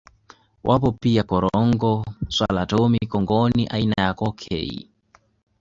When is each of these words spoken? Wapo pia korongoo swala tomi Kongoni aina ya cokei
Wapo 0.67 0.91
pia 1.01 1.23
korongoo 1.31 2.03
swala 2.35 2.65
tomi 2.71 2.99
Kongoni 3.11 3.63
aina 3.75 3.95
ya 4.05 4.13
cokei 4.19 4.77